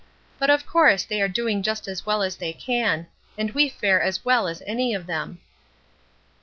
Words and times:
But 0.39 0.49
of 0.49 0.65
course 0.65 1.03
they 1.03 1.21
are 1.21 1.27
doing 1.27 1.61
just 1.61 1.87
as 1.87 2.07
well 2.07 2.23
as 2.23 2.37
they 2.37 2.53
can, 2.53 3.05
and 3.37 3.51
we 3.51 3.69
fare 3.69 4.01
as 4.01 4.25
well 4.25 4.47
as 4.47 4.63
any 4.65 4.95
of 4.95 5.05
them." 5.05 5.37